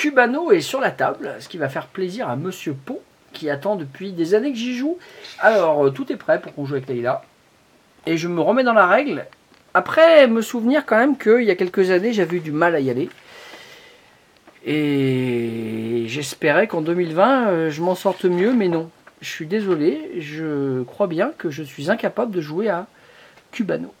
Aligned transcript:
Cubano 0.00 0.50
est 0.50 0.62
sur 0.62 0.80
la 0.80 0.92
table, 0.92 1.34
ce 1.40 1.48
qui 1.50 1.58
va 1.58 1.68
faire 1.68 1.86
plaisir 1.86 2.30
à 2.30 2.34
Monsieur 2.34 2.72
Po, 2.72 3.02
qui 3.34 3.50
attend 3.50 3.76
depuis 3.76 4.12
des 4.12 4.32
années 4.32 4.50
que 4.50 4.56
j'y 4.56 4.74
joue. 4.74 4.96
Alors, 5.40 5.84
euh, 5.84 5.90
tout 5.90 6.10
est 6.10 6.16
prêt 6.16 6.40
pour 6.40 6.54
qu'on 6.54 6.64
joue 6.64 6.76
avec 6.76 6.88
Leïla. 6.88 7.22
Et 8.06 8.16
je 8.16 8.26
me 8.26 8.40
remets 8.40 8.62
dans 8.64 8.72
la 8.72 8.86
règle. 8.86 9.26
Après, 9.74 10.26
me 10.26 10.40
souvenir 10.40 10.86
quand 10.86 10.96
même 10.96 11.18
qu'il 11.18 11.42
y 11.42 11.50
a 11.50 11.54
quelques 11.54 11.90
années, 11.90 12.14
j'avais 12.14 12.38
eu 12.38 12.40
du 12.40 12.50
mal 12.50 12.74
à 12.74 12.80
y 12.80 12.88
aller. 12.88 13.10
Et 14.64 16.04
j'espérais 16.06 16.66
qu'en 16.66 16.80
2020, 16.80 17.48
euh, 17.48 17.70
je 17.70 17.82
m'en 17.82 17.94
sorte 17.94 18.24
mieux, 18.24 18.54
mais 18.54 18.68
non. 18.68 18.88
Je 19.20 19.28
suis 19.28 19.46
désolé, 19.46 20.12
je 20.18 20.82
crois 20.84 21.08
bien 21.08 21.30
que 21.36 21.50
je 21.50 21.62
suis 21.62 21.90
incapable 21.90 22.32
de 22.32 22.40
jouer 22.40 22.70
à 22.70 22.86
Cubano. 23.52 23.92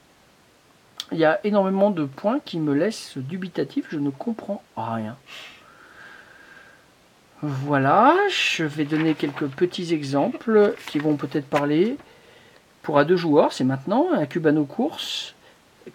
Il 1.12 1.18
y 1.18 1.26
a 1.26 1.40
énormément 1.44 1.90
de 1.90 2.04
points 2.04 2.40
qui 2.42 2.58
me 2.58 2.72
laissent 2.72 3.18
dubitatif, 3.18 3.84
je 3.90 3.98
ne 3.98 4.08
comprends 4.08 4.62
rien. 4.78 5.18
Voilà, 7.42 8.16
je 8.28 8.64
vais 8.64 8.84
donner 8.84 9.14
quelques 9.14 9.46
petits 9.46 9.94
exemples 9.94 10.74
qui 10.86 10.98
vont 10.98 11.16
peut-être 11.16 11.46
parler. 11.46 11.96
Pour 12.82 12.98
à 12.98 13.04
deux 13.06 13.16
joueurs, 13.16 13.54
c'est 13.54 13.64
maintenant 13.64 14.08
un 14.12 14.26
Cubano 14.26 14.64
course. 14.64 15.34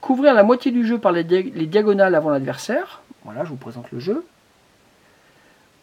Couvrir 0.01 0.33
la 0.33 0.41
moitié 0.41 0.71
du 0.71 0.87
jeu 0.87 0.97
par 0.97 1.11
les, 1.11 1.23
les 1.23 1.67
diagonales 1.67 2.15
avant 2.15 2.31
l'adversaire. 2.31 3.03
Voilà, 3.23 3.43
je 3.43 3.49
vous 3.49 3.57
présente 3.57 3.91
le 3.91 3.99
jeu. 3.99 4.25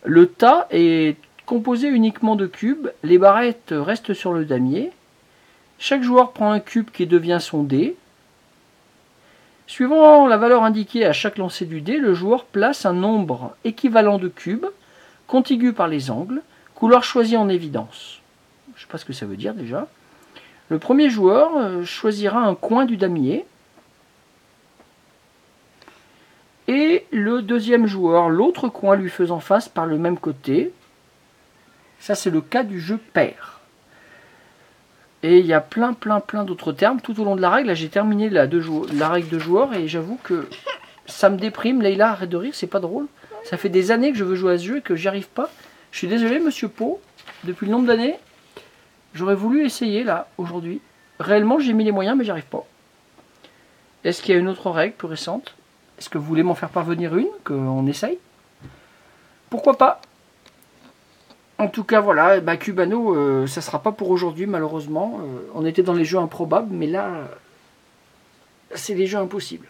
Le 0.04 0.26
tas 0.26 0.66
est 0.70 1.16
composé 1.46 1.86
uniquement 1.86 2.34
de 2.34 2.46
cubes. 2.46 2.88
Les 3.04 3.18
barrettes 3.18 3.72
restent 3.72 4.14
sur 4.14 4.32
le 4.32 4.44
damier. 4.44 4.90
Chaque 5.78 6.02
joueur 6.02 6.32
prend 6.32 6.50
un 6.50 6.60
cube 6.60 6.90
qui 6.90 7.06
devient 7.06 7.38
son 7.40 7.62
dé. 7.62 7.94
Suivant 9.68 10.26
la 10.26 10.36
valeur 10.38 10.64
indiquée 10.64 11.06
à 11.06 11.12
chaque 11.12 11.38
lancer 11.38 11.66
du 11.66 11.80
dé, 11.80 11.98
le 11.98 12.14
joueur 12.14 12.46
place 12.46 12.84
un 12.84 12.92
nombre 12.92 13.54
équivalent 13.64 14.18
de 14.18 14.28
cubes, 14.28 14.66
contigus 15.32 15.72
par 15.72 15.88
les 15.88 16.10
angles, 16.10 16.42
couleur 16.74 17.05
choisie 17.05 17.38
en 17.38 17.48
évidence. 17.48 18.20
Je 18.75 18.80
ne 18.80 18.80
sais 18.83 18.86
pas 18.86 18.98
ce 18.98 19.06
que 19.06 19.14
ça 19.14 19.25
veut 19.25 19.38
dire 19.38 19.55
déjà. 19.55 19.88
Le 20.69 20.78
premier 20.78 21.08
joueur 21.08 21.56
euh, 21.56 21.84
choisira 21.86 22.41
un 22.41 22.55
coin 22.55 22.84
du 22.84 22.98
damier. 22.98 23.47
Et 26.69 27.06
le 27.10 27.41
deuxième 27.41 27.86
joueur, 27.86 28.28
l'autre 28.28 28.69
coin 28.69 28.94
lui 28.94 29.08
faisant 29.08 29.41
face 29.41 29.70
par 29.70 29.86
le 29.86 29.97
même 29.97 30.19
côté. 30.19 30.70
Ça, 31.98 32.14
c'est 32.14 32.30
le 32.30 32.42
cas 32.42 32.62
du 32.62 32.78
jeu 32.78 32.98
pair. 32.98 33.60
Et 35.22 35.38
il 35.38 35.47
y 35.47 35.55
a 35.55 35.62
plein, 35.62 35.94
plein, 35.94 36.20
plein 36.20 36.44
d'autres 36.44 36.72
termes 36.72 37.00
tout 37.00 37.19
au 37.19 37.25
long 37.25 37.36
de 37.36 37.41
la 37.41 37.48
règle. 37.48 37.69
Là, 37.69 37.75
j'ai 37.75 37.88
terminé 37.88 38.28
la, 38.28 38.42
règle 38.42 39.28
de 39.30 39.38
joueurs 39.38 39.72
et 39.72 39.88
j'avoue 39.88 40.19
que 40.22 40.47
ça 41.12 41.30
me 41.30 41.36
déprime. 41.36 41.82
Leïla, 41.82 42.10
arrête 42.10 42.30
de 42.30 42.36
rire, 42.36 42.55
c'est 42.55 42.66
pas 42.66 42.80
drôle. 42.80 43.06
Ça 43.44 43.56
fait 43.56 43.68
des 43.68 43.91
années 43.91 44.12
que 44.12 44.18
je 44.18 44.24
veux 44.24 44.34
jouer 44.34 44.55
à 44.55 44.58
ce 44.58 44.64
jeu 44.64 44.77
et 44.78 44.82
que 44.82 44.96
j'y 44.96 45.08
arrive 45.08 45.28
pas. 45.28 45.50
Je 45.91 45.98
suis 45.98 46.08
désolé, 46.08 46.41
monsieur 46.41 46.69
Po. 46.69 47.00
Depuis 47.44 47.66
le 47.66 47.72
nombre 47.72 47.86
d'années, 47.86 48.16
j'aurais 49.14 49.34
voulu 49.34 49.64
essayer 49.64 50.04
là, 50.04 50.28
aujourd'hui. 50.38 50.80
Réellement, 51.19 51.58
j'ai 51.58 51.72
mis 51.72 51.84
les 51.84 51.92
moyens, 51.92 52.16
mais 52.16 52.24
j'y 52.24 52.30
arrive 52.30 52.46
pas. 52.46 52.64
Est-ce 54.04 54.22
qu'il 54.22 54.34
y 54.34 54.36
a 54.36 54.41
une 54.41 54.48
autre 54.48 54.70
règle 54.70 54.94
plus 54.94 55.06
récente? 55.06 55.54
Est-ce 55.98 56.08
que 56.08 56.19
vous 56.19 56.24
voulez 56.24 56.42
m'en 56.42 56.54
faire 56.54 56.70
parvenir 56.70 57.16
une 57.16 57.28
Qu'on 57.44 57.86
essaye? 57.86 58.19
Pourquoi 59.50 59.76
pas? 59.76 60.00
En 61.58 61.69
tout 61.69 61.84
cas, 61.84 62.00
voilà, 62.00 62.41
bah, 62.41 62.56
Cubano, 62.56 63.14
euh, 63.14 63.47
ça 63.47 63.60
sera 63.60 63.80
pas 63.82 63.92
pour 63.92 64.10
aujourd'hui, 64.10 64.47
malheureusement. 64.47 65.20
Euh, 65.22 65.50
on 65.54 65.64
était 65.64 65.82
dans 65.82 65.92
les 65.92 66.04
jeux 66.04 66.19
improbables, 66.19 66.74
mais 66.74 66.88
là, 66.88 67.28
c'est 68.74 68.94
les 68.94 69.06
jeux 69.06 69.19
impossibles. 69.19 69.69